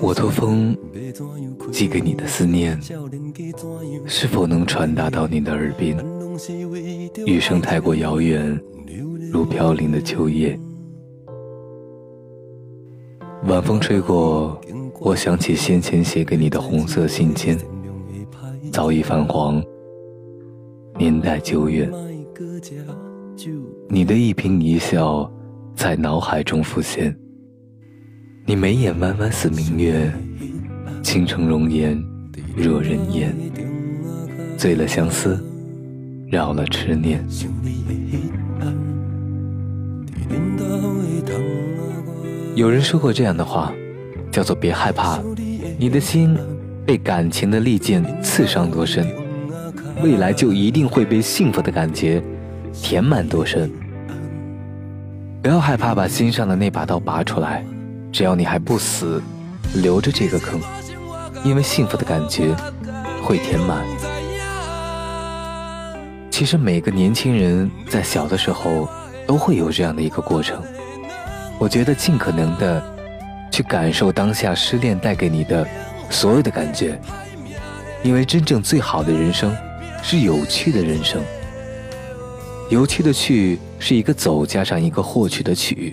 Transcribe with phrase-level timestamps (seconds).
[0.00, 0.76] 我托风
[1.72, 2.78] 寄给你的思念，
[4.06, 5.96] 是否能传达到你的耳边？
[7.26, 8.60] 余生太过遥远，
[9.32, 10.58] 如飘零的秋叶。
[13.46, 14.60] 晚风吹过，
[15.00, 17.58] 我想起先前写给你的红色信笺，
[18.72, 19.62] 早已泛黄，
[20.98, 21.90] 年代久远。
[23.88, 25.30] 你的一颦一笑
[25.74, 27.14] 在脑海中浮现，
[28.46, 30.12] 你眉眼弯弯似明月，
[31.02, 31.98] 倾城容颜
[32.54, 33.34] 若人厌。
[34.58, 35.42] 醉了相思，
[36.28, 37.24] 扰了痴念。
[42.54, 43.72] 有人说过这样的话，
[44.30, 45.18] 叫做别害怕，
[45.78, 46.36] 你的心
[46.84, 49.06] 被感情的利剑刺伤多深，
[50.02, 52.22] 未来就一定会被幸福的感觉
[52.74, 53.70] 填满多深。
[55.40, 57.64] 不要害怕把心上的那把刀拔出来，
[58.14, 59.20] 只要你还不死，
[59.74, 60.60] 留着这个坑，
[61.44, 62.54] 因为幸福的感觉
[63.24, 63.84] 会填满。
[66.30, 68.88] 其实每个年轻人在小的时候
[69.26, 70.62] 都会有这样的一个过程。
[71.58, 72.80] 我觉得尽可能的
[73.50, 75.66] 去感受当下失恋带给你的
[76.08, 76.96] 所有的感觉，
[78.04, 79.52] 因为真正最好的人生
[80.04, 81.20] 是有趣的人生。
[82.70, 85.92] 有趣的趣是一个走加上一个获取的取，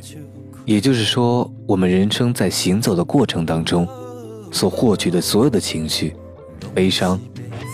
[0.66, 3.88] 也就是说，我们人生在行走的过程当中
[4.52, 6.16] 所获取的所有的情绪，
[6.73, 7.20] 悲伤、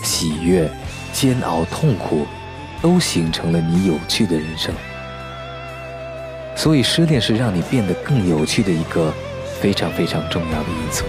[0.02, 0.70] 喜悦、
[1.12, 2.26] 煎熬、痛苦，
[2.80, 4.74] 都形成了你有趣的人生。
[6.56, 9.12] 所以，失恋是让你变得更有趣的一个
[9.60, 11.04] 非常非常重要的因素。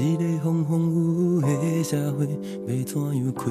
[0.00, 2.26] 一个风风雨雨的社会，
[2.66, 3.50] 要怎样开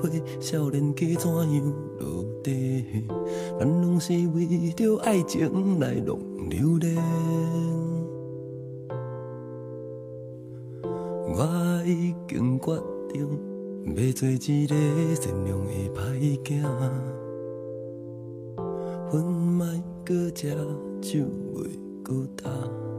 [0.00, 0.08] 花？
[0.40, 2.84] 少年家怎样落地？
[3.58, 6.18] 咱拢是为着爱情来浪
[6.48, 6.96] 流连。
[11.36, 13.28] 我已经决定，
[13.94, 14.74] 要做一个
[15.14, 16.62] 善良的歹囝。
[19.10, 19.66] 分莫
[20.04, 20.48] 搁吃
[21.00, 21.20] 酒，
[21.54, 21.68] 袂
[22.02, 22.93] 搁干。